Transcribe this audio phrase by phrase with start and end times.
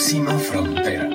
[0.00, 1.10] Próxima Frontera.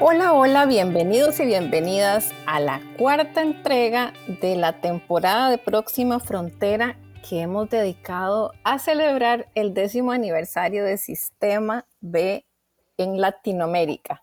[0.00, 6.96] Hola, hola, bienvenidos y bienvenidas a la cuarta entrega de la temporada de Próxima Frontera
[7.28, 12.46] que hemos dedicado a celebrar el décimo aniversario de Sistema B
[12.96, 14.22] en Latinoamérica.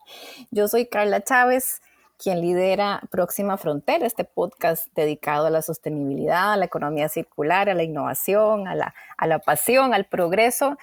[0.49, 1.83] Yo soy Carla Chávez,
[2.19, 7.73] quien lidera Próxima Frontera, este podcast dedicado a la sostenibilidad, a la economía circular, a
[7.73, 10.77] la innovación, a la, pasión, al progreso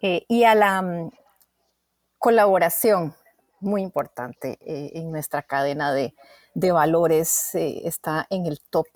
[0.00, 1.10] eh, y a la mm,
[2.16, 3.14] colaboración,
[3.60, 6.14] muy importante eh, en nuestra cadena de,
[6.54, 8.86] valores, eh, está en el top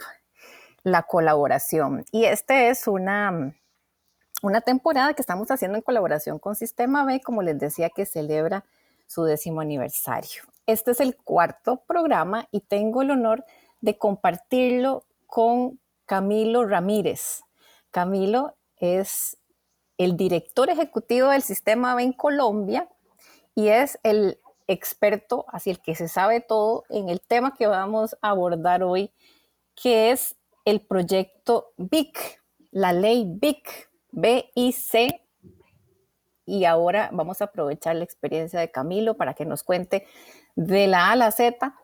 [0.82, 2.04] la colaboración.
[2.10, 3.54] Y esta es una,
[4.40, 8.64] una temporada que estamos haciendo en colaboración con Sistema B, como les decía, que celebra
[9.06, 10.42] su décimo aniversario.
[10.66, 13.44] Este es el cuarto programa y tengo el honor
[13.80, 17.42] de compartirlo con Camilo Ramírez.
[17.90, 19.38] Camilo es
[19.98, 22.88] el director ejecutivo del Sistema en Colombia
[23.54, 28.16] y es el experto, así el que se sabe todo en el tema que vamos
[28.22, 29.12] a abordar hoy,
[29.74, 35.20] que es el proyecto BIC, la ley BIC, B-I-C.
[36.44, 40.06] Y ahora vamos a aprovechar la experiencia de Camilo para que nos cuente
[40.54, 41.74] de la A a la Z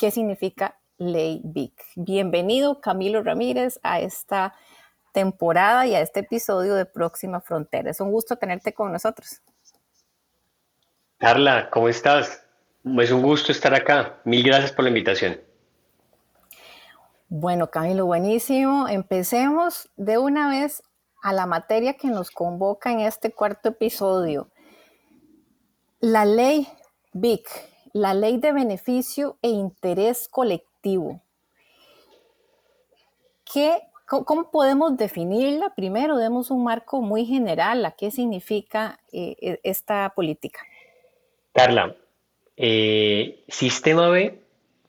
[0.00, 1.74] qué significa ley BIC.
[1.96, 4.54] Bienvenido, Camilo Ramírez, a esta
[5.12, 7.90] temporada y a este episodio de Próxima Frontera.
[7.90, 9.42] Es un gusto tenerte con nosotros.
[11.18, 12.46] Carla, ¿cómo estás?
[12.98, 14.20] Es un gusto estar acá.
[14.24, 15.38] Mil gracias por la invitación.
[17.28, 18.88] Bueno, Camilo, buenísimo.
[18.88, 20.82] Empecemos de una vez
[21.22, 24.48] a la materia que nos convoca en este cuarto episodio.
[26.00, 26.66] La ley
[27.12, 27.48] BIC,
[27.92, 31.20] la ley de beneficio e interés colectivo.
[33.52, 35.74] ¿Qué, cómo, podemos definirla?
[35.74, 40.60] Primero, demos un marco muy general a qué significa eh, e, esta política.
[41.52, 41.96] Carla,
[42.56, 44.38] eh, Sistema B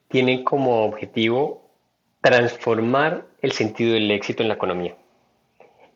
[0.10, 1.62] tiene como objetivo
[2.22, 4.96] transformar el sentido del éxito en la economía.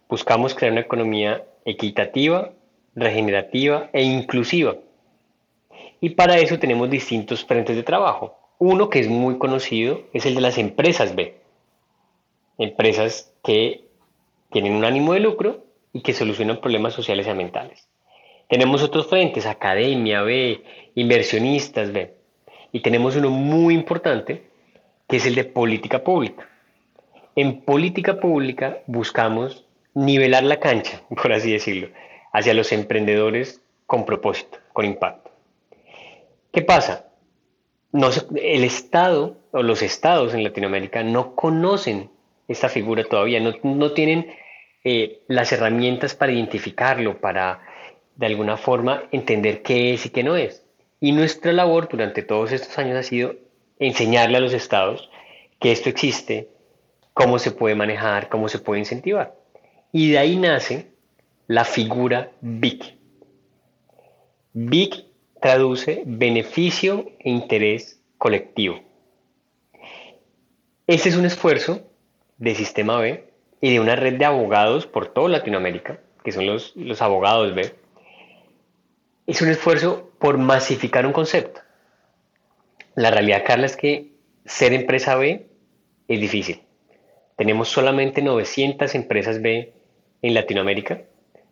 [0.09, 2.51] Buscamos crear una economía equitativa,
[2.95, 4.75] regenerativa e inclusiva.
[6.01, 8.37] Y para eso tenemos distintos frentes de trabajo.
[8.57, 11.35] Uno que es muy conocido es el de las empresas B.
[12.57, 13.85] Empresas que
[14.51, 17.87] tienen un ánimo de lucro y que solucionan problemas sociales y ambientales.
[18.47, 20.63] Tenemos otros frentes, academia B,
[20.93, 22.13] inversionistas B.
[22.71, 24.49] Y tenemos uno muy importante
[25.07, 26.47] que es el de política pública.
[27.35, 31.89] En política pública buscamos nivelar la cancha, por así decirlo,
[32.31, 35.24] hacia los emprendedores con propósito, con impacto.
[36.55, 37.07] ¿Qué pasa?
[37.91, 42.09] No, el Estado o los estados en Latinoamérica no conocen
[42.47, 44.33] esta figura todavía, no, tienen
[44.85, 47.59] eh, las herramientas para identificarlo, para
[48.15, 50.65] de alguna forma entender qué es y qué no es.
[51.01, 53.35] Y nuestra labor durante todos estos años ha sido
[53.77, 55.09] enseñarle a los estados
[55.59, 56.47] que esto existe,
[57.13, 59.35] cómo se puede manejar, cómo se puede incentivar.
[59.91, 60.87] Y de ahí nace
[61.47, 62.95] la figura BIC.
[64.53, 65.14] BIC
[65.45, 68.79] traduce beneficio e interés colectivo.
[70.87, 71.83] Este es un esfuerzo
[72.39, 76.75] de Sistema B y de una red de abogados por toda Latinoamérica, que son los,
[76.75, 77.75] los abogados B.
[79.27, 81.61] Es un esfuerzo por masificar un concepto.
[82.95, 84.13] La realidad, Carla, es que
[84.45, 85.45] ser empresa B
[86.07, 86.63] es difícil.
[87.35, 89.73] Tenemos solamente 900 empresas B
[90.23, 91.03] en Latinoamérica.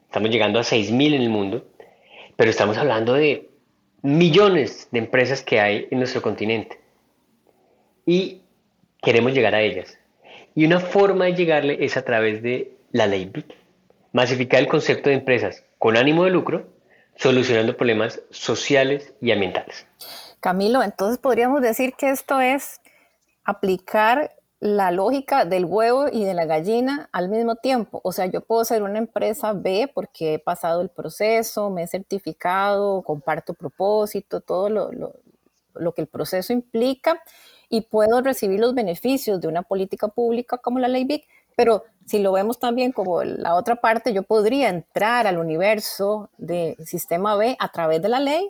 [0.08, 1.68] Estamos llegando a 6.000 en el mundo.
[2.36, 3.53] Pero estamos hablando de
[4.04, 6.80] millones de empresas que hay en nuestro continente.
[8.06, 8.42] Y
[9.02, 9.98] queremos llegar a ellas.
[10.54, 13.46] Y una forma de llegarle es a través de la ley BIC.
[14.12, 16.68] Masificar el concepto de empresas con ánimo de lucro,
[17.16, 19.88] solucionando problemas sociales y ambientales.
[20.40, 22.82] Camilo, entonces podríamos decir que esto es
[23.46, 24.32] aplicar
[24.64, 28.00] la lógica del huevo y de la gallina al mismo tiempo.
[28.02, 31.88] O sea, yo puedo ser una empresa B porque he pasado el proceso, me he
[31.88, 34.90] certificado, comparto propósito, todo lo,
[35.74, 37.22] lo que el proceso implica
[37.68, 41.28] y puedo recibir los beneficios de una política pública como la ley BIC,
[41.58, 46.78] pero si lo vemos también como la otra parte, yo podría entrar al universo del
[46.86, 48.50] sistema B a través de la ley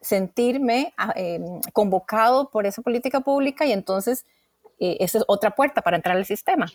[0.00, 4.26] sentirme ah, em, convocado por esa política pública y entonces
[4.78, 6.70] eh, esa es otra puerta para entrar al sistema.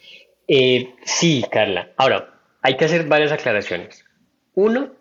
[0.48, 1.92] Eh, sí, Carla.
[1.98, 4.04] Ahora, hay que hacer varias aclaraciones.
[4.56, 4.92] Uno,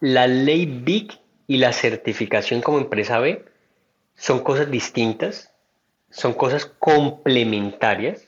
[0.00, 3.44] la ley BIC y la certificación como empresa B
[4.14, 5.52] son cosas distintas,
[6.10, 8.26] son cosas complementarias,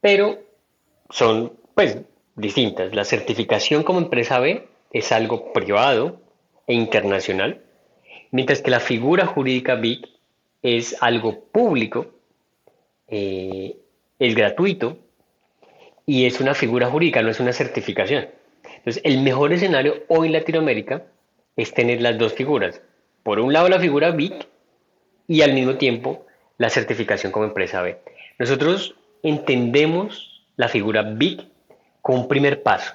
[0.00, 0.38] pero
[1.10, 1.98] son pues
[2.36, 2.94] distintas.
[2.94, 6.20] La certificación como empresa B es algo privado
[6.66, 7.62] e internacional,
[8.30, 10.08] mientras que la figura jurídica BIC
[10.62, 12.15] es algo público,
[13.08, 13.76] eh,
[14.18, 14.98] es gratuito
[16.06, 18.28] y es una figura jurídica, no es una certificación.
[18.78, 21.04] Entonces, el mejor escenario hoy en Latinoamérica
[21.56, 22.80] es tener las dos figuras.
[23.22, 24.46] Por un lado, la figura BIC
[25.26, 26.26] y al mismo tiempo
[26.58, 27.98] la certificación como empresa B.
[28.38, 31.42] Nosotros entendemos la figura BIC
[32.02, 32.94] como un primer paso.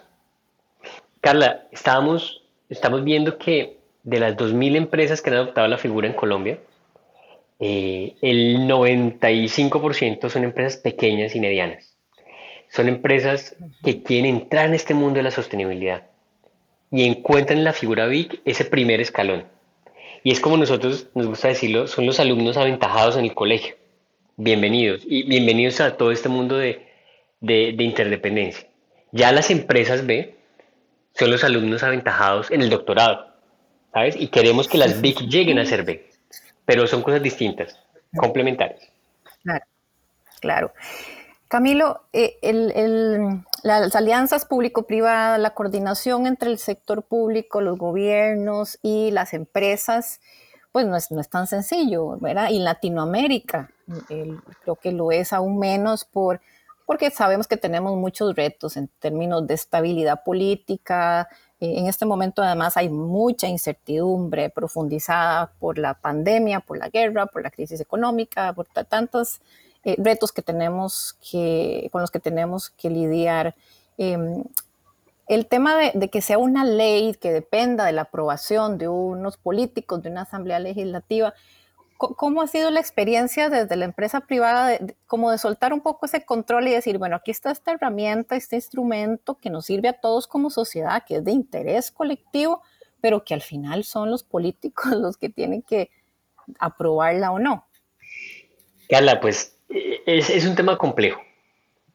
[1.20, 6.14] Carla, estábamos, estamos viendo que de las 2.000 empresas que han adoptado la figura en
[6.14, 6.60] Colombia,
[7.64, 11.96] eh, el 95% son empresas pequeñas y medianas.
[12.70, 16.08] Son empresas que quieren entrar en este mundo de la sostenibilidad
[16.90, 19.46] y encuentran en la figura BIC ese primer escalón.
[20.24, 23.76] Y es como nosotros nos gusta decirlo, son los alumnos aventajados en el colegio.
[24.38, 26.88] Bienvenidos y bienvenidos a todo este mundo de,
[27.42, 28.68] de, interdependencia.
[29.12, 30.34] Ya las empresas B
[31.14, 33.28] son los alumnos aventajados en el doctorado,
[33.94, 34.16] ¿sabes?
[34.16, 36.11] Y queremos que las BIC lleguen a ser B,
[36.72, 37.78] pero son cosas distintas,
[38.16, 38.82] complementarias.
[39.44, 39.66] Claro,
[40.40, 40.74] claro.
[41.50, 42.40] Camilo, eh,
[43.62, 50.22] las alianzas público-privadas, la coordinación entre el sector público, los gobiernos y las empresas,
[50.72, 52.52] pues no es, tan sencillo, ¿verdad?
[52.52, 53.70] Y Latinoamérica
[54.64, 56.40] creo que lo es aún menos por,
[56.86, 61.28] porque sabemos que tenemos muchos retos en términos de estabilidad política.
[61.62, 67.28] Eh, en este momento además hay mucha incertidumbre profundizada por la pandemia, por la guerra,
[67.28, 69.40] por la crisis económica, por tantas
[69.84, 71.16] eh, retos que tenemos
[71.92, 73.56] con los que tenemos que lidiar.
[73.98, 74.44] Em,
[75.28, 80.04] el tema de, que sea una ley que dependa de la aprobación de unos políticos,
[80.04, 81.34] de una asamblea legislativa,
[82.16, 86.06] ¿cómo ha sido la experiencia desde la empresa privada, de, como de soltar un poco
[86.06, 89.94] ese control y decir, bueno, aquí está esta herramienta, este instrumento que nos sirve a
[89.94, 92.62] todos como sociedad, que es de interés colectivo,
[93.02, 95.90] pero que al final son los políticos los que tienen que
[96.60, 97.68] aprobarla o no?
[98.90, 99.58] Carla, pues
[100.06, 101.22] es, un tema complejo,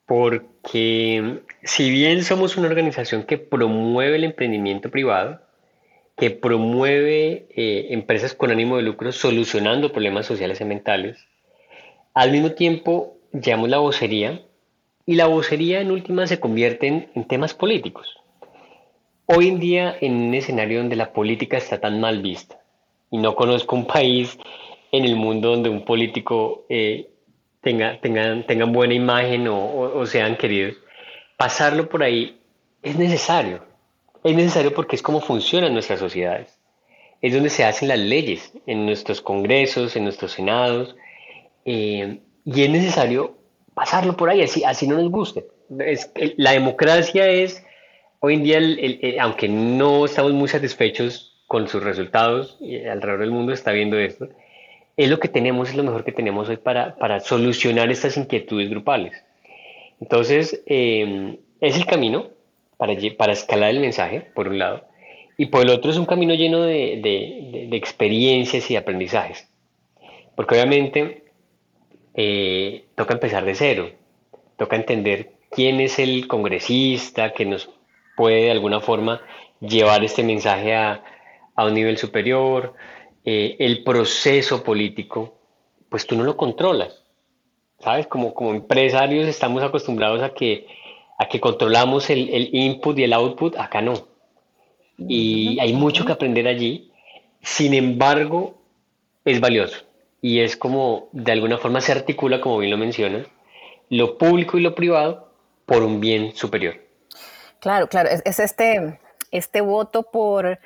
[0.06, 5.40] porque si bien somos una organización que promueve el emprendimiento privado,
[6.16, 11.26] que promueve eh, empresas con ánimo de lucro solucionando problemas sociales y mentales,
[12.14, 14.42] al mismo tiempo llevamos la vocería
[15.04, 18.16] y la vocería en última se convierte en, temas políticos.
[19.26, 22.60] Hoy en día, en un escenario donde la política está tan mal vista,
[23.10, 24.38] y no conozco un país
[24.92, 27.08] en el mundo donde un político eh,
[27.60, 28.00] tengan,
[28.46, 30.76] tengan buena imagen o, sean queridos,
[31.36, 32.38] pasarlo por ahí
[32.82, 33.62] es necesario.
[34.24, 36.58] Es necesario porque es como funcionan nuestras sociedades.
[37.22, 40.96] Es donde se hacen las leyes, en nuestros congresos, en nuestros senados.
[41.64, 43.36] Eh, y es necesario
[43.74, 45.46] pasarlo por ahí, así, así no nos guste.
[46.36, 47.64] La democracia es,
[48.20, 48.60] hoy en día,
[49.20, 54.28] aunque no estamos muy satisfechos con sus resultados, y alrededor del mundo está viendo esto,
[54.96, 58.70] es lo que tenemos, es lo mejor que tenemos hoy para, para solucionar estas inquietudes
[58.70, 59.12] grupales.
[60.00, 62.30] Entonces, em, es el camino
[62.76, 64.84] para, escalar el mensaje, por un lado,
[65.36, 69.48] y por el otro es un camino lleno de, experiencias y aprendizajes.
[70.34, 71.24] Porque obviamente
[72.14, 73.90] eh, toca empezar de cero,
[74.56, 77.70] toca entender quién es el congresista que nos
[78.16, 79.20] puede de alguna forma
[79.60, 81.02] llevar este mensaje a,
[81.54, 82.74] a un nivel superior,
[83.24, 85.38] eh, el proceso político,
[85.88, 87.02] pues tú no lo controlas.
[87.80, 88.06] ¿Sabes?
[88.06, 90.66] Como, como empresarios estamos acostumbrados a que,
[91.18, 94.08] a que controlamos el, el input y el output, acá no.
[94.98, 96.90] Y hay mucho que aprender allí.
[97.42, 98.58] Sin embargo,
[99.24, 99.84] es valioso.
[100.22, 103.26] Y es como, de alguna forma se articula, como bien lo mencionas,
[103.90, 105.30] lo público y lo privado
[105.66, 106.76] por un bien superior.
[107.60, 108.98] Claro, claro, es, este,
[109.30, 110.58] este voto por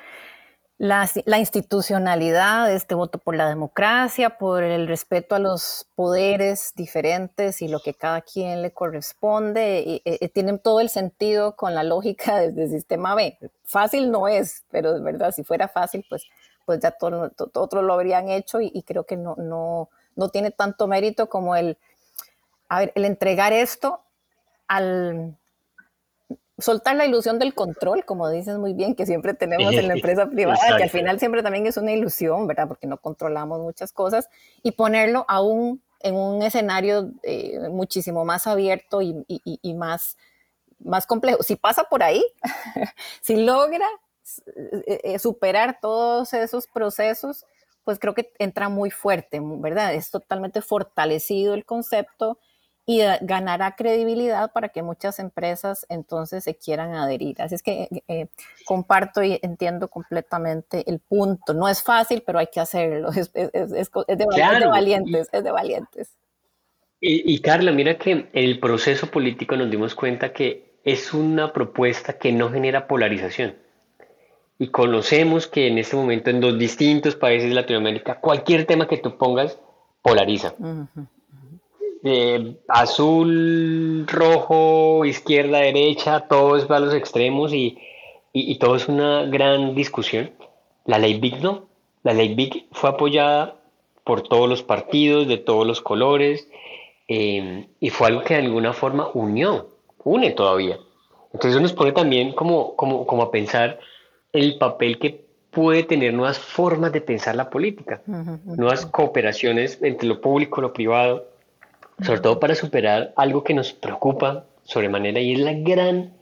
[0.81, 7.67] la, institucionalidad, este voto por la democracia, por el respeto a los poderes diferentes y
[7.67, 12.39] lo que cada quien le corresponde, y, eh, tienen todo el sentido con la lógica
[12.39, 13.37] desde el sistema B.
[13.63, 16.25] Fácil no es, pero es verdad, si fuera fácil, pues,
[16.65, 20.87] pues ya todos otros lo habrían hecho y, creo que no, no, no tiene tanto
[20.87, 21.77] mérito como el,
[22.69, 24.01] a ver, el entregar esto
[24.67, 25.37] al,
[26.61, 30.29] soltar la ilusión del control, como dices muy bien, que siempre tenemos en la empresa
[30.29, 32.67] privada, que al final siempre también es una ilusión, ¿verdad?
[32.67, 34.29] Porque no controlamos muchas cosas,
[34.63, 40.17] y ponerlo aún en un escenario eh, muchísimo más abierto y, más,
[40.79, 41.43] más complejo.
[41.43, 42.23] Si pasa por ahí,
[43.21, 43.85] si logra
[44.45, 47.45] eh, eh, superar todos esos procesos,
[47.83, 49.93] pues creo que entra muy fuerte, ¿verdad?
[49.93, 52.39] Es totalmente fortalecido el concepto
[52.91, 57.41] y ganará credibilidad para que muchas empresas entonces se quieran adherir.
[57.41, 58.27] Así es que eh, eh,
[58.65, 61.53] comparto y entiendo completamente el punto.
[61.53, 63.09] No es fácil, pero hay que hacerlo.
[63.21, 66.17] Es, de, valientes, es de valientes.
[66.99, 72.17] Y, y, Carla, mira que el proceso político nos dimos cuenta que es una propuesta
[72.17, 73.55] que no genera polarización.
[74.59, 78.97] Y conocemos que en este momento en los distintos países de Latinoamérica, cualquier tema que
[78.97, 79.57] tú pongas
[80.01, 80.55] polariza.
[82.67, 87.77] Azul, rojo, izquierda, derecha, todo es a los extremos y,
[88.33, 90.31] y, todo es una gran discusión.
[90.85, 91.67] La ley BIG no.
[92.03, 93.55] La ley BIG fue apoyada
[94.03, 96.47] por todos los partidos, de todos los colores,
[97.07, 99.69] eh, y fue algo que de alguna forma unió,
[100.03, 100.79] une todavía.
[101.33, 103.79] Entonces eso nos pone también como, como, como a pensar
[104.33, 108.01] el papel que puede tener nuevas formas de pensar la política,
[108.45, 111.27] nuevas cooperaciones entre lo público y lo privado,
[112.05, 116.13] sobre todo para superar algo que nos preocupa sobremanera y es la gran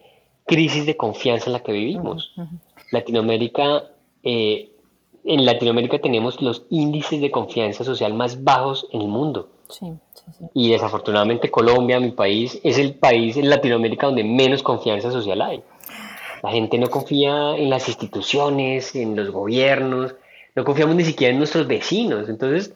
[0.45, 2.33] crisis de confianza en la que vivimos.
[2.91, 3.83] Latinoamérica,
[4.24, 4.71] eh,
[5.24, 9.50] en Latinoamérica tenemos los índices de confianza social más bajos en el mundo.
[10.53, 15.62] Y desafortunadamente Colombia, mi país, es el país en Latinoamérica donde menos confianza social hay.
[16.41, 20.15] La gente no confía en las instituciones, en los gobiernos,
[20.55, 22.29] no confiamos ni siquiera en nuestros vecinos.
[22.29, 22.74] Entonces,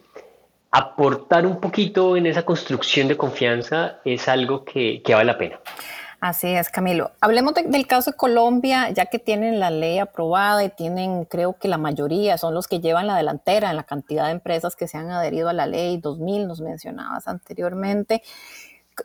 [0.74, 5.60] aportar un poquito en esa construcción de confianza es algo que, vale la pena.
[6.20, 7.12] Así es, Camilo.
[7.22, 11.68] Hablemos del caso de Colombia, ya que tienen la ley aprobada y tienen, creo que
[11.68, 14.98] la mayoría son los que llevan la delantera en la cantidad de empresas que se
[14.98, 18.24] han adherido a la ley 2000, nos mencionabas anteriormente.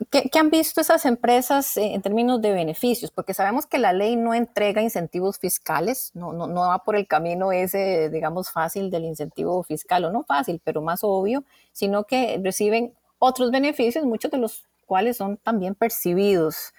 [0.09, 3.11] ¿Qué, han visto esas empresas eh, en términos de beneficios?
[3.11, 7.07] Porque sabemos que la ley no entrega incentivos fiscales, no, no, no, va por el
[7.07, 12.39] camino ese, digamos, fácil del incentivo fiscal, o no fácil, pero más obvio, sino que
[12.43, 16.73] reciben otros beneficios, muchos de los cuales son también percibidos.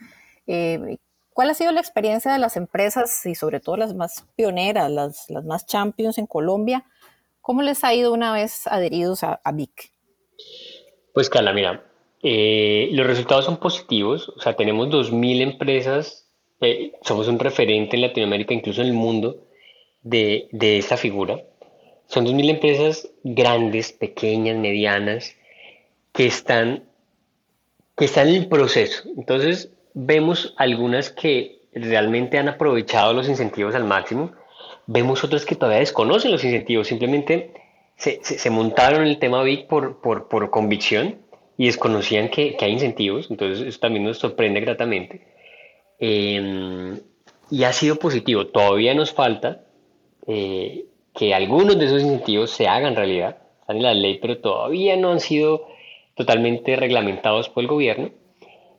[0.47, 0.99] Eh,
[1.33, 5.31] ¿Cuál ha sido la experiencia de las empresas y sobre todo las más pioneras, las,
[5.31, 6.85] las más champions en Colombia?
[7.41, 9.55] ¿Cómo les ha ido una vez adheridos a, a?
[11.15, 11.90] Pues Carla, mira,
[12.23, 16.29] eh, los resultados son positivos, o sea, tenemos 2.000 empresas,
[16.61, 19.47] eh, somos un referente en Latinoamérica, incluso en el mundo,
[20.03, 21.43] de, de esta figura.
[22.07, 25.35] Son 2.000 empresas grandes, pequeñas, medianas,
[26.13, 26.85] que están,
[27.97, 29.09] que están en el proceso.
[29.17, 34.33] Entonces, vemos algunas que realmente han aprovechado los incentivos al máximo,
[34.87, 37.55] vemos otras que todavía desconocen los incentivos, simplemente
[37.97, 41.19] se, se, montaron el tema BIC por, por, por convicción
[41.61, 45.27] y desconocían que, que hay incentivos, entonces eso también nos sorprende gratamente.
[45.99, 46.99] Em,
[47.51, 48.47] y ha sido positivo.
[48.47, 49.61] Todavía nos falta
[50.27, 54.97] eh, que algunos de esos incentivos se hagan realidad, están en la ley, pero todavía
[54.97, 55.67] no han sido
[56.15, 58.09] totalmente reglamentados por el gobierno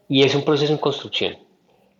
[0.09, 1.37] y es un proceso en construcción.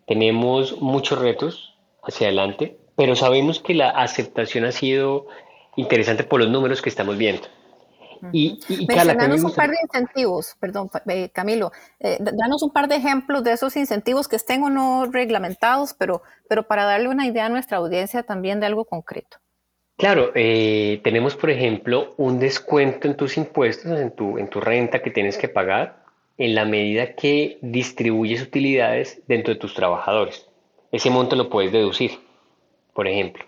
[0.07, 5.27] Tenemos muchos retos hacia adelante, pero sabemos que la aceptación ha sido
[5.75, 7.43] interesante por los números que estamos viendo.
[8.31, 12.95] Y, y, Mencionanos un par de incentivos, perdón, eh, Camilo, eh, danos un par de
[12.95, 17.45] ejemplos de esos incentivos que estén o no reglamentados, pero, pero para darle una idea
[17.45, 19.37] a nuestra audiencia también de algo concreto.
[19.97, 25.01] Claro, eh, tenemos por ejemplo un descuento en tus impuestos, en tu, en tu renta
[25.01, 26.03] que tienes que pagar,
[26.37, 30.47] en la medida que distribuyes utilidades dentro de tus trabajadores.
[30.91, 32.11] Ese monto lo puedes deducir,
[32.93, 33.45] por ejemplo.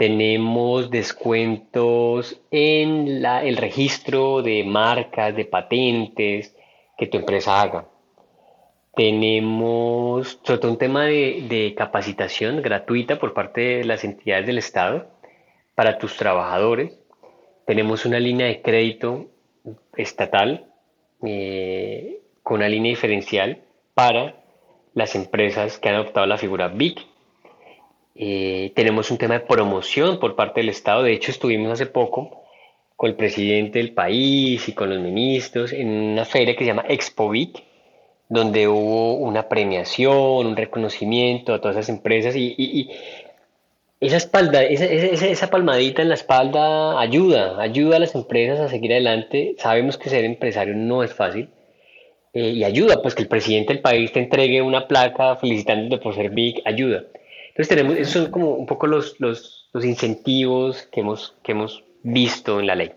[0.00, 6.56] Tenemos descuentos en el registro de marcas, de patentes
[6.96, 7.86] que tu empresa haga.
[8.96, 14.56] Tenemos sobre todo un tema de, de capacitación gratuita por parte de las entidades del
[14.56, 15.10] Estado
[15.74, 16.98] para tus trabajadores.
[17.66, 19.26] Tenemos una línea de crédito
[19.98, 20.64] estatal
[21.22, 23.58] eh, con una línea diferencial
[23.92, 24.34] para
[24.94, 27.10] las empresas que han adoptado la figura BIC
[28.14, 31.02] eh, tenemos un tema de promoción por parte del Estado.
[31.02, 32.44] De hecho, estuvimos hace poco
[32.96, 36.84] con el presidente del país y con los ministros en una feria que se llama
[36.88, 37.62] ExpoVic,
[38.28, 42.90] donde hubo una premiación, un reconocimiento a todas esas empresas y,
[44.00, 48.92] esa espalda, esa, esa, palmadita en la espalda ayuda, ayuda a las empresas a seguir
[48.92, 49.54] adelante.
[49.58, 51.50] Sabemos que ser empresario no es fácil
[52.32, 56.14] eh, y ayuda, pues que el presidente del país te entregue una placa felicitándote por
[56.14, 57.04] ser big, ayuda.
[57.60, 61.84] Entonces tenemos, esos son como un poco los, los, los incentivos que hemos, que hemos
[62.02, 62.92] visto en la ley.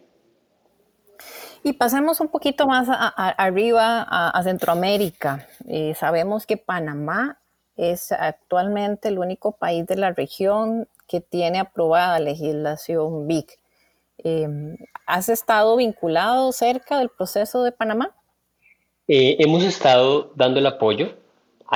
[1.65, 5.49] Y pasemos un poquito más arriba a, Centroamérica.
[5.67, 7.39] Eh, sabemos que Panamá
[7.75, 13.59] es actualmente el único país de la región que tiene aprobada legislación BIC.
[14.19, 18.15] Em, ¿Has estado vinculado cerca del proceso de Panamá?
[19.09, 21.21] Eh, hemos estado dando el apoyo.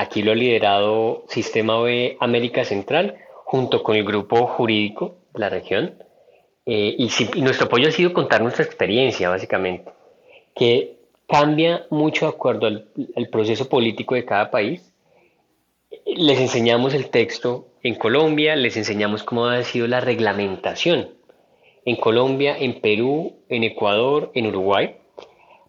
[0.00, 5.48] Aquí lo ha liderado Sistema B América Central junto con el grupo jurídico de la
[5.48, 6.04] región.
[6.66, 9.90] Eh, y, nuestro apoyo ha sido contar nuestra experiencia, básicamente,
[10.54, 12.86] que cambia mucho de acuerdo al,
[13.16, 14.88] al proceso político de cada país.
[16.06, 21.08] Les enseñamos el texto en Colombia, les enseñamos cómo ha sido la reglamentación
[21.84, 24.94] en Colombia, en Perú, en Ecuador, en Uruguay,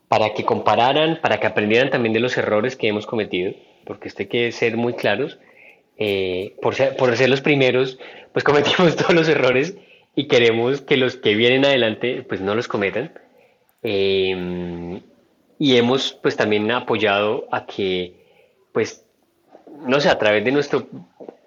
[0.08, 3.54] para que compararan, para que aprendieran también de los errores que hemos cometido,
[3.90, 5.40] porque esto hay que ser muy claros.
[5.98, 7.98] Eh, por, ser, los primeros,
[8.32, 9.76] pues cometimos todos los errores
[10.16, 13.12] y queremos que los que vienen adelante pues no los cometan.
[13.82, 15.02] Eh,
[15.58, 18.14] y hemos pues también apoyado a que
[18.74, 19.04] pues
[19.86, 20.88] no sé, a través de nuestro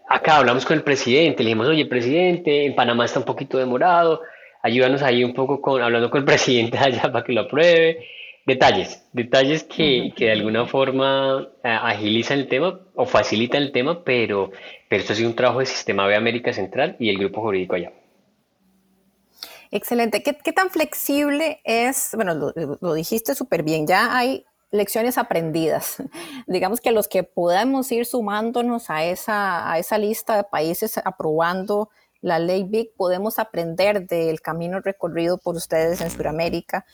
[0.09, 4.23] acá hablamos con el presidente, le dijimos, oye, presidente, en Panamá está un poquito demorado,
[4.63, 8.05] ayúdanos ahí un poco con, hablando con el presidente allá para que lo apruebe.
[8.45, 14.03] Detalles, detalles que, que de alguna forma eh, agilizan el tema o facilitan el tema,
[14.03, 14.51] pero,
[14.89, 17.77] pero esto ha sido un trabajo de Sistema B América Central y el grupo jurídico
[17.77, 17.93] allá.
[19.71, 20.23] Excelente.
[20.23, 22.11] ¿Qué, qué tan flexible es?
[22.15, 23.87] Bueno, lo, lo dijiste súper bien.
[23.87, 26.03] Ya hay lecciones aprendidas.
[26.49, 31.91] Digamos que los que podamos ir sumándonos a esa, a esa lista de países aprobando
[32.21, 36.85] la ley BIC, podemos aprender del camino recorrido por ustedes en Sudamérica.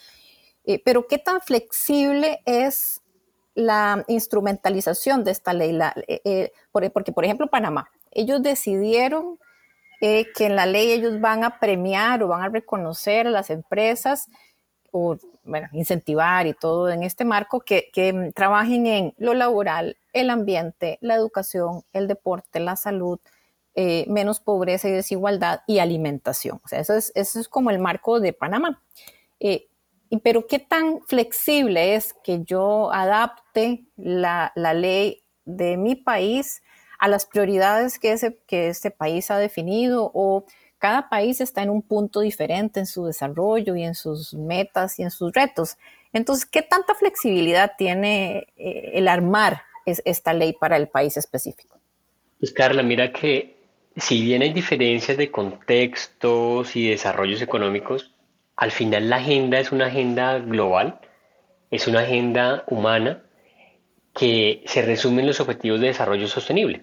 [0.69, 3.01] Eh, pero ¿qué tan flexible es
[3.55, 5.77] la instrumentalización de esta ley?
[6.07, 9.39] Eh, eh, porque, por ejemplo, Panamá, ellos decidieron
[10.01, 14.29] que en la ley ellos van a premiar o van a reconocer a las empresas
[14.93, 20.31] o bueno, incentivar y todo en este marco que, que, trabajen en lo laboral, el
[20.31, 23.19] ambiente, la educación, el deporte, la salud,
[23.81, 26.61] eh, menos pobreza y desigualdad y alimentación.
[26.65, 28.83] O sea, eso es, eso es como el marco de Panamá.
[29.39, 29.68] Eh,
[30.23, 36.63] pero qué tan flexible es que yo adapte la, la, ley de mi país
[36.99, 40.45] a las prioridades que, ese, que este país ha definido o
[40.79, 45.03] cada país está en un punto diferente en su desarrollo y en sus metas y
[45.03, 45.77] en sus retos.
[46.13, 51.79] Entonces, ¿qué tanta flexibilidad tiene eh, el armar esta ley para el país específico?
[52.39, 53.57] Pues Carla, mira que
[53.97, 58.13] si bien hay diferencias de contextos y desarrollos económicos,
[58.59, 60.99] al final la agenda es una agenda global,
[61.71, 63.23] es una agenda humana
[64.13, 66.83] que se resume en los objetivos de desarrollo sostenible.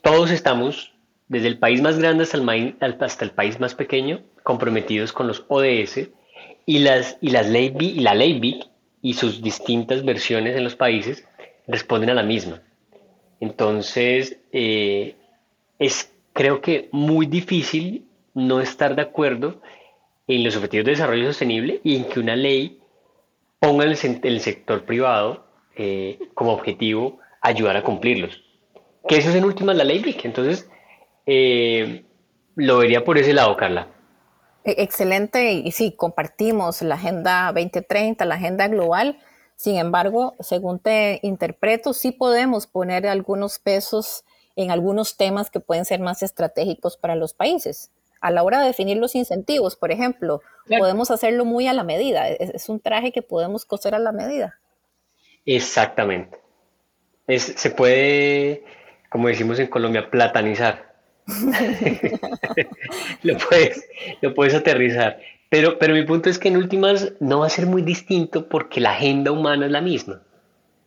[0.00, 0.94] Todos estamos
[1.28, 6.08] desde el país más grande hasta el, país más pequeño, comprometidos con los ODS
[6.64, 8.66] y, las, y, las ley, y la ley BIC
[9.02, 11.28] y sus distintas versiones en los países
[11.66, 12.62] responden a la misma.
[13.38, 15.14] Entonces, eh,
[15.78, 19.60] es creo que muy difícil no estar de acuerdo
[20.36, 22.80] en los objetivos de desarrollo sostenible y en que una ley
[23.58, 25.44] ponga el, el sector privado
[25.76, 28.42] eh, como objetivo ayudar a cumplirlos.
[29.08, 30.24] Que eso es en últimas la ley BIC.
[30.24, 30.68] Entonces,
[31.26, 32.04] eh,
[32.54, 33.88] lo vería por ese lado, Carla.
[34.64, 39.18] E-, excelente, y sí, compartimos la Agenda 2030, la Agenda Global.
[39.56, 44.24] Sin embargo, según te interpreto, sí podemos poner algunos pesos
[44.56, 47.90] en algunos temas que pueden ser más estratégicos para los países.
[48.20, 52.28] A la hora de definir los incentivos, por ejemplo, podemos hacerlo muy a la medida.
[52.28, 54.58] Es, un traje que podemos coser a la medida.
[55.46, 56.38] Exactamente.
[57.26, 58.64] se puede,
[59.08, 60.94] como decimos en Colombia, platanizar.
[63.22, 63.88] lo, puedes,
[64.20, 65.18] lo puedes aterrizar.
[65.48, 68.80] Pero, pero mi punto es que en últimas no va a ser muy distinto porque
[68.80, 70.22] la agenda humana es la misma.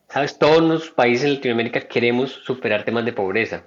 [0.08, 0.38] ¿Sabes?
[0.38, 3.64] Todos los países en Latinoamérica queremos superar temas de pobreza.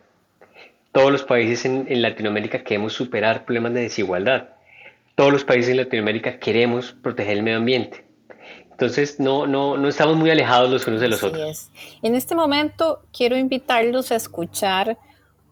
[0.97, 4.49] Todos los países en, en, Latinoamérica queremos superar problemas de desigualdad.
[5.15, 8.07] Todos los países en Latinoamérica queremos proteger el medio ambiente.
[8.71, 11.71] Entonces, no, no, no estamos muy alejados los unos de los otros.
[12.01, 14.97] En este momento, quiero invitarlos a escuchar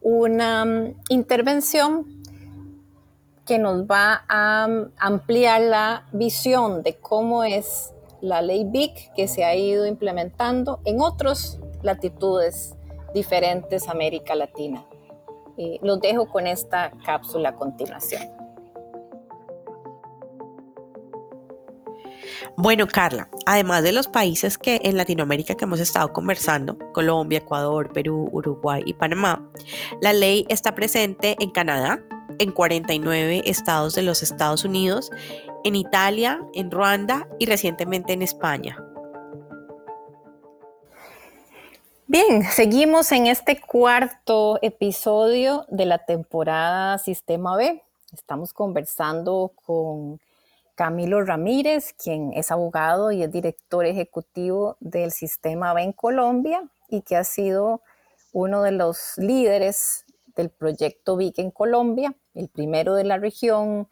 [0.01, 2.07] una mm, intervención
[3.47, 9.29] que nos va a mm, ampliar la visión de cómo es la ley BIC que
[9.29, 12.77] se ha ido implementando en otras latitudes
[13.13, 14.87] diferentes América Latina.
[15.57, 18.23] Los dejo con esta cápsula a continuación.
[22.57, 27.93] Bueno, Carla, además de los países que en Latinoamérica que hemos estado conversando, Colombia, Ecuador,
[27.93, 29.51] Perú, Uruguay y Panamá,
[30.01, 32.01] la ley está presente en Canadá,
[32.39, 35.11] en 49 estados de los Estados Unidos,
[35.65, 38.84] en Italia, en Ruanda y recientemente en España.
[42.07, 47.83] Bien, seguimos en este cuarto episodio de la temporada Sistema B.
[48.13, 50.21] Estamos conversando con
[50.75, 57.01] Camilo Ramírez, quien es abogado y es director ejecutivo del Sistema B en Colombia y
[57.01, 57.81] que ha sido
[58.35, 60.05] uno de los líderes
[60.37, 63.89] del proyecto VIC en Colombia, el primero de la región,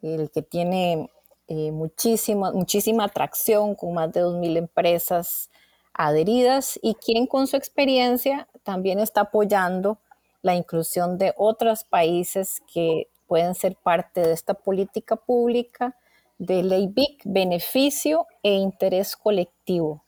[0.00, 1.10] el que tiene
[1.48, 5.50] eh, muchísima, muchísima atracción con más de 2.000 empresas
[5.94, 9.98] adheridas y quien con su experiencia también está apoyando
[10.42, 15.96] la inclusión de otros países que pueden ser parte de esta política pública
[16.38, 20.02] de ley BIC, beneficio e interés colectivo.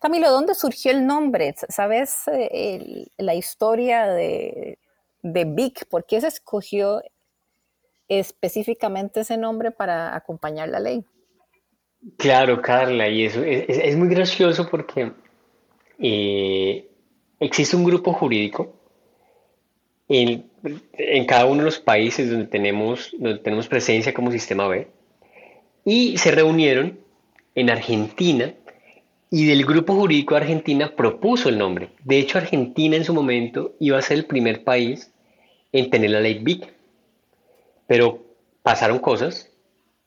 [0.00, 1.54] Camilo, ¿dónde surgió el nombre?
[1.68, 4.78] ¿Sabes eh, la historia de,
[5.22, 5.86] de BIC?
[5.86, 7.02] ¿Por qué se escogió
[8.08, 11.04] específicamente ese nombre para acompañar la ley?
[12.16, 15.12] Claro, Carla, y eso es, muy gracioso porque
[15.98, 16.88] eh,
[17.38, 18.74] existe un grupo jurídico
[20.08, 20.50] en,
[21.26, 24.88] cada uno de los países donde tenemos, donde tenemos presencia como sistema B
[25.84, 26.98] y se reunieron
[27.54, 28.54] en Argentina
[29.30, 31.90] y del grupo jurídico Argentina propuso el nombre.
[32.02, 35.12] De hecho, Argentina en su momento iba a ser el primer país
[35.72, 36.66] en tener la ley BIC,
[37.86, 38.24] pero
[38.62, 39.50] pasaron cosas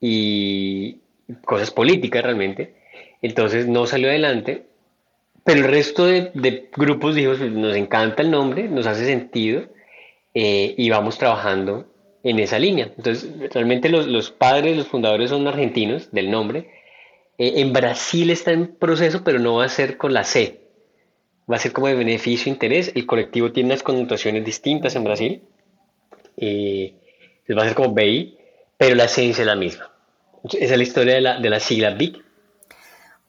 [0.00, 0.98] y
[1.44, 2.74] cosas políticas realmente,
[3.22, 4.66] entonces no salió adelante,
[5.44, 9.64] pero el resto de, grupos dijo, pues, nos encanta el nombre, nos hace sentido
[10.32, 11.86] eh, y vamos trabajando
[12.22, 12.90] en esa línea.
[12.96, 16.70] Entonces, realmente los, padres, los fundadores son argentinos del nombre.
[17.36, 20.60] Eh, en Brasil está en proceso, pero no va a ser con la C.
[21.50, 22.92] Va a ser como de beneficio interés.
[22.94, 25.42] El colectivo tiene unas connotaciones distintas en Brasil.
[26.38, 26.94] Eh,
[27.54, 28.38] va a ser como BI,
[28.78, 29.93] pero la esencia es la misma.
[30.44, 32.22] Esa es la historia de la, de la sigla BIC.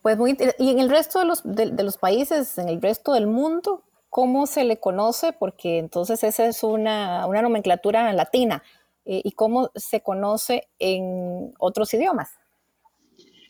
[0.02, 3.26] Pues muy y en el resto de los, de los países, en el resto del
[3.26, 5.34] mundo, ¿cómo se le conoce?
[5.34, 8.64] Porque entonces esa es una, una nomenclatura latina.
[9.06, 12.32] Eh, y cómo se conoce en otros idiomas?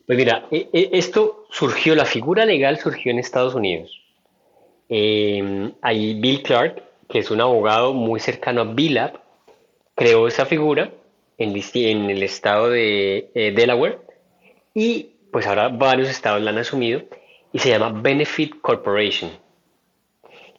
[0.06, 4.02] Pues mira, e, e, esto surgió, la figura legal surgió en Estados Unidos.
[4.90, 9.20] Eh, ahí Bill Clark, que es un abogado muy cercano a BILAB,
[9.96, 10.92] creó esa figura
[11.38, 14.00] en, en el estado de eh, Delaware
[14.74, 17.04] y pues ahora varios estados la han asumido
[17.52, 19.32] y se llama Benefit Corporation.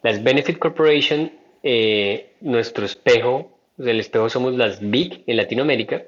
[0.02, 6.04] Las Benefit Corporation, eh, nuestro espejo el espejo somos las BIC en Latinoamérica,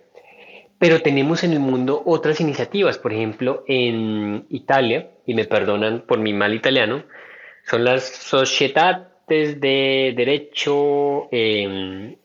[0.79, 6.19] pero tenemos en el mundo otras iniciativas, por ejemplo, en Italia, y me perdonan por
[6.19, 7.05] mi mal italiano,
[7.65, 12.17] son las Sociedades de Derecho em,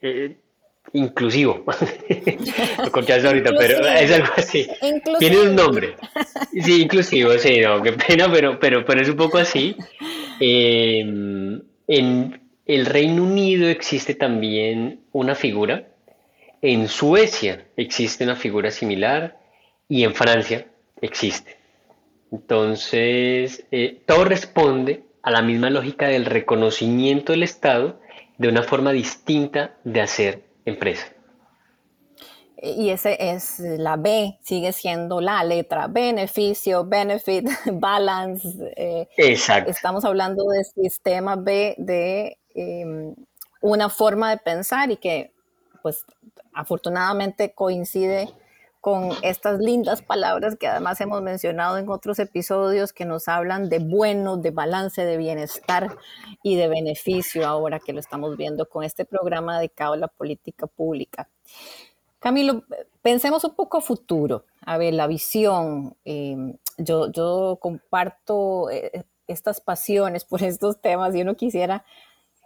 [0.00, 0.36] eh,
[0.92, 1.64] Inclusivo.
[2.78, 4.66] Lo ahorita, pero es algo así.
[5.18, 5.96] Tiene un nombre.
[6.62, 9.76] Sí, inclusivo, sí, no, qué pena, pero, pero, pero es un poco así.
[10.40, 15.88] Em, en, el Reino Unido existe también una figura,
[16.60, 19.38] en Suecia existe una figura similar
[19.88, 20.66] y en Francia
[21.00, 21.56] existe.
[22.30, 28.00] Entonces, eh, todo responde a la misma lógica del reconocimiento del Estado
[28.36, 31.06] de una forma distinta de hacer empresa.
[32.60, 38.48] Y ese es la B, sigue siendo la letra beneficio, benefit, balance.
[38.76, 39.70] Eh, Exacto.
[39.70, 43.14] Estamos hablando de sistema B de Em,
[43.60, 45.32] una forma de pensar y que
[45.80, 46.04] pues
[46.52, 48.28] afortunadamente coincide
[48.88, 53.80] con estas lindas palabras que además hemos mencionado en otros episodios que nos hablan de
[53.80, 55.94] bueno, de balance, de bienestar
[56.42, 60.66] y de beneficio ahora que lo estamos viendo con este programa dedicado a la política
[60.66, 61.28] pública.
[62.18, 62.64] Camilo,
[63.02, 65.94] pensemos un poco a futuro, a ver, la visión.
[66.06, 71.84] Em, yo, comparto eh, estas pasiones por estos temas y uno quisiera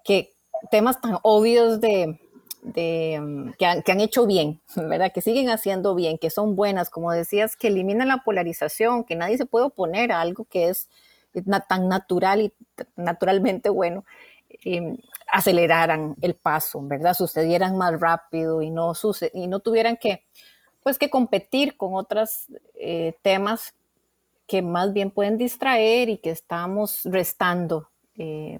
[0.02, 0.32] que
[0.72, 2.18] temas tan obvios de,
[2.74, 5.12] que, han, hecho bien, ¿verdad?
[5.12, 9.38] Que siguen haciendo bien, que son buenas, como decías, que eliminan la polarización, que nadie
[9.38, 10.88] se puede oponer a algo que es
[11.68, 12.52] tan natural y
[12.96, 14.04] naturalmente bueno,
[14.64, 17.14] em, aceleraran el paso, ¿verdad?
[17.14, 18.92] Sucedieran más rápido y no,
[19.32, 20.24] y no tuvieran que,
[20.82, 23.74] pues, que competir con otros eh, temas
[24.46, 28.58] que más bien pueden distraer y que estamos restando eh,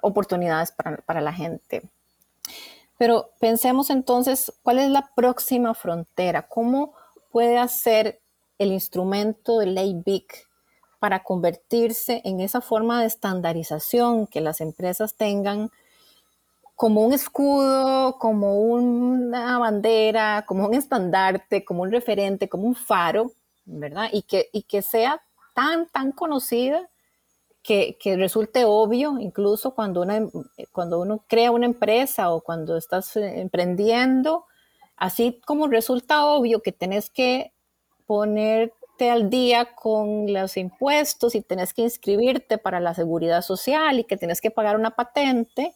[0.00, 1.82] oportunidades para, la gente.
[3.02, 6.46] Pero pensemos entonces, ¿cuál es la próxima frontera?
[6.46, 6.92] ¿Cómo
[7.32, 8.20] puede hacer
[8.58, 10.46] el instrumento de ley BIC
[11.00, 15.72] para convertirse en esa forma de estandarización que las empresas tengan
[16.76, 23.32] como un escudo, como una bandera, como un estandarte, como un referente, como un faro,
[23.64, 24.10] ¿verdad?
[24.12, 25.20] Y que, y que sea
[25.54, 26.88] tan, tan conocida
[27.62, 30.28] que, resulte obvio, incluso cuando, una,
[30.72, 34.46] cuando uno crea una empresa o cuando estás emprendiendo,
[35.02, 37.52] Así como resulta obvio que tenés que
[38.06, 44.04] ponerte al día con los impuestos y tenés que inscribirte para la seguridad social y
[44.04, 45.74] que tenés que pagar una patente,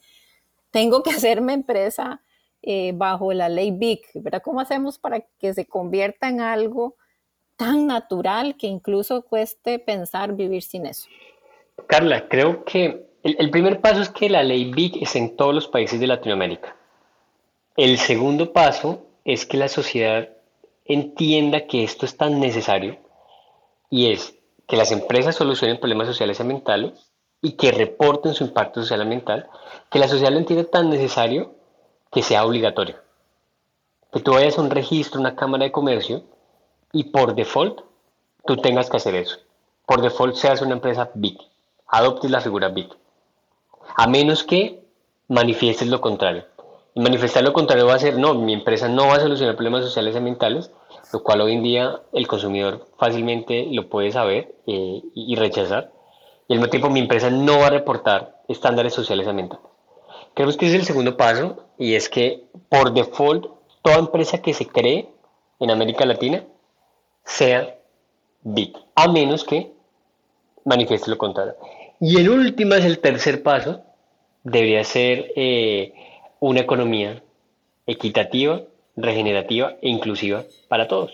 [0.70, 2.22] tengo que hacerme empresa
[2.62, 4.42] eh, bajo la ley BIC, ¿verdad?
[4.44, 6.94] ¿Cómo hacemos para que se convierta en algo
[7.56, 11.08] tan natural que incluso cueste pensar vivir sin eso?
[11.86, 15.68] Carla, creo que el, primer paso es que la ley BIC es en todos los
[15.68, 16.76] países de Latinoamérica.
[17.76, 20.28] El segundo paso es que la sociedad
[20.84, 22.98] entienda que esto es tan necesario
[23.90, 24.34] y es
[24.66, 27.10] que las empresas solucionen problemas sociales y ambientales
[27.42, 29.48] y que reporten su impacto social y ambiental,
[29.90, 31.54] que la sociedad lo entienda tan necesario
[32.10, 32.96] que sea obligatorio.
[34.12, 36.22] Que tú vayas a un registro, una cámara de comercio
[36.92, 37.80] y por default
[38.46, 39.38] tú tengas que hacer eso.
[39.84, 41.40] Por default seas una empresa BIC,
[41.88, 42.92] adoptes la figura BIC.
[43.96, 44.82] A menos que
[45.28, 46.44] manifiestes lo contrario.
[46.94, 49.84] Y manifestar lo contrario va a ser, no, mi empresa no va a solucionar problemas
[49.84, 50.70] sociales y ambientales,
[51.12, 55.92] lo cual hoy en día el consumidor fácilmente lo puede saber eh, y rechazar.
[56.48, 59.66] Y al mismo tiempo mi empresa no va a reportar estándares sociales y ambientales.
[60.34, 63.46] Creo que ese es el segundo paso y es que por default
[63.82, 65.08] toda empresa que se cree
[65.60, 66.44] en América Latina
[67.24, 67.78] sea
[68.42, 69.72] BIC, a menos que
[70.64, 71.54] manifieste lo contrario.
[72.00, 73.82] Y el último es el tercer paso,
[74.44, 75.94] debería ser eh,
[76.40, 77.22] una economía
[77.86, 78.62] equitativa,
[78.96, 81.12] regenerativa e inclusiva para todos.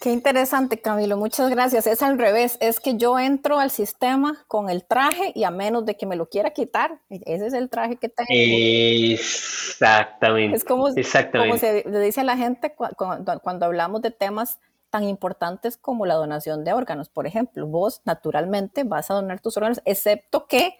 [0.00, 1.16] Qué interesante, Camilo.
[1.18, 1.86] Muchas gracias.
[1.86, 2.56] Es al revés.
[2.62, 6.16] Es que yo entro al sistema con el traje y a menos de que me
[6.16, 8.30] lo quiera quitar, ese es el traje que tengo.
[8.30, 10.56] Exactamente.
[10.56, 14.58] Es como, se le dice a la gente cuando, hablamos de temas
[14.90, 17.08] tan importantes como la donación de órganos.
[17.08, 20.76] Por ejemplo, vos naturalmente vas a donar tus órganos, excepto que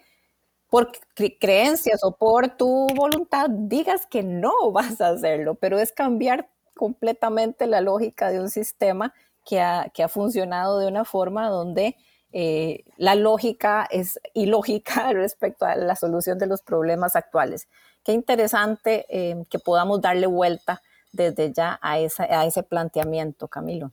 [0.68, 0.92] por
[1.40, 7.66] creencias o por tu voluntad digas que no vas a hacerlo, pero es cambiar completamente
[7.66, 9.12] la lógica de un sistema
[9.44, 11.96] que ha, funcionado de una forma donde
[12.33, 17.68] eh, la lógica es ilógica respecto a la solución de los problemas actuales.
[18.05, 20.81] Qué interesante eh, que podamos darle vuelta
[21.12, 23.92] desde ya a, a ese planteamiento, Camilo.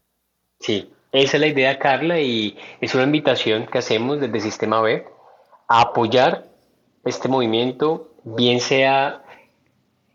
[0.60, 5.06] Sí, esa es la idea, Carla, y es una invitación que hacemos desde Sistema B
[5.68, 6.46] a apoyar
[7.06, 9.24] este movimiento, bien sea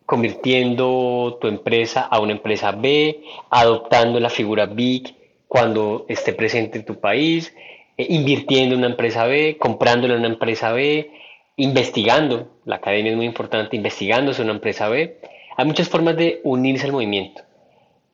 [0.04, 5.14] convirtiendo tu empresa a una empresa B, adoptando la figura BIC
[5.48, 7.54] cuando esté presente en tu país,
[7.96, 11.10] eh, invirtiendo en una empresa B, comprándole una empresa B,
[11.56, 15.18] investigando, la academia es muy importante, investigándose una empresa B.
[15.56, 17.42] Hay muchas formas de unirse al movimiento.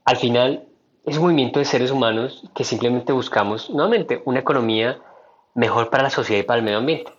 [0.05, 0.68] Al final,
[1.09, 5.01] es movimiento de seres humanos que simplemente buscamos, nuevamente, una economía
[5.55, 7.13] mejor para la sociedad y para el medio ambiente.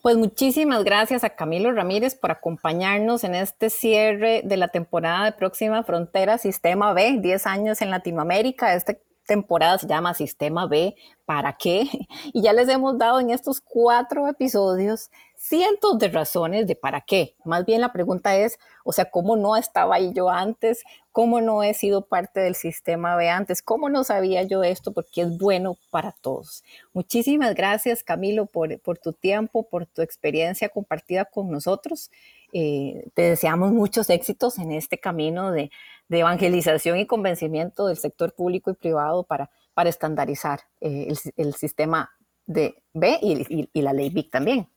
[0.00, 5.32] Pues muchísimas gracias a Camilo Ramírez por acompañarnos en este cierre de la temporada de
[5.32, 8.74] Próxima Frontera Sistema B, 10 años en Latinoamérica.
[8.74, 11.84] Esta temporada se llama Sistema B, ¿para qué?
[12.32, 17.34] Y ya les hemos dado en estos cuatro episodios cientos de razones de para qué.
[17.44, 20.82] Más bien la pregunta es, o sea, ¿cómo no estaba ahí yo antes?
[21.12, 23.62] ¿Cómo no he sido parte del sistema B antes?
[23.62, 24.92] ¿Cómo no sabía yo esto?
[24.92, 26.64] Porque es bueno para todos.
[26.94, 32.10] Muchísimas gracias, Camilo, por, por tu tiempo, por tu experiencia compartida con nosotros.
[32.54, 35.70] Eh, te deseamos muchos éxitos en este camino de,
[36.08, 41.54] de, evangelización y convencimiento del sector público y privado para, para estandarizar eh, el, el,
[41.54, 42.10] sistema
[42.46, 44.68] de B y, y la ley BIC también.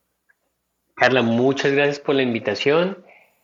[0.96, 3.04] Carla, muchas gracias por la invitación.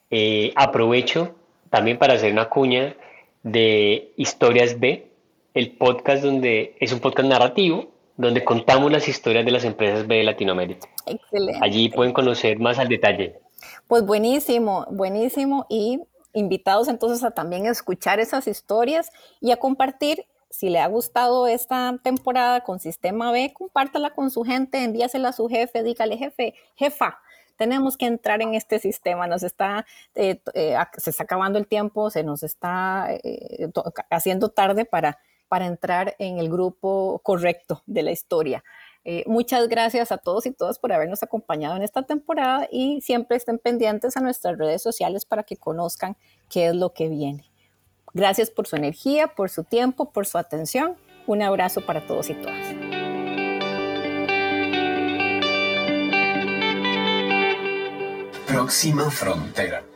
[0.09, 1.35] Eh, aprovecho
[1.71, 2.95] también para hacer una cuña
[3.41, 5.07] de Historias B,
[5.55, 10.17] el podcast donde es un podcast narrativo donde contamos las historias de las empresas B
[10.17, 10.87] de Latinoamérica.
[11.07, 11.59] Excelente.
[11.63, 13.39] Allí pueden conocer más al detalle.
[13.87, 15.99] Pues buenísimo, buenísimo y
[16.33, 20.25] invitados entonces a también escuchar esas historias y a compartir.
[20.49, 25.33] Si le ha gustado esta temporada con Sistema B, compártala con su gente, envíasela a
[25.33, 27.19] su jefe, dígale jefe, jefa,
[27.61, 32.09] tenemos que entrar en este sistema, nos está, eh, eh, se está acabando el tiempo,
[32.09, 33.69] se nos está eh,
[34.09, 38.63] haciendo tarde para, para entrar en el grupo correcto de la historia.
[39.27, 43.59] muchas gracias a todos y todas por habernos acompañado en esta temporada y siempre estén
[43.59, 46.17] pendientes a nuestras redes sociales para que conozcan
[46.49, 47.45] qué es lo que viene.
[48.15, 50.95] Gracias por su energía, por su tiempo, por su atención.
[51.27, 52.90] Un abrazo para todos y todas.
[58.51, 59.90] Próxima frontera.